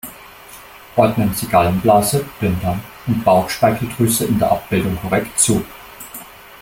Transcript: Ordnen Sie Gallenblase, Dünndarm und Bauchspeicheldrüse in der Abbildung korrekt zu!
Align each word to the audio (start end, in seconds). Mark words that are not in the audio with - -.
Ordnen 0.95 1.31
Sie 1.35 1.45
Gallenblase, 1.45 2.25
Dünndarm 2.41 2.81
und 3.05 3.23
Bauchspeicheldrüse 3.23 4.25
in 4.25 4.39
der 4.39 4.51
Abbildung 4.51 4.97
korrekt 4.99 5.37
zu! 5.39 5.63